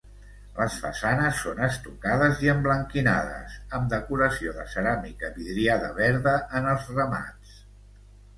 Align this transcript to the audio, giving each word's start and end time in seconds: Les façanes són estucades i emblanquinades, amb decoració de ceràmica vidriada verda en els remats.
Les 0.59 0.75
façanes 0.83 1.41
són 1.41 1.59
estucades 1.67 2.41
i 2.45 2.49
emblanquinades, 2.53 3.59
amb 3.81 3.93
decoració 3.93 4.55
de 4.57 4.67
ceràmica 4.73 5.31
vidriada 5.37 5.93
verda 6.01 6.35
en 6.61 6.71
els 6.75 6.91
remats. 6.97 7.55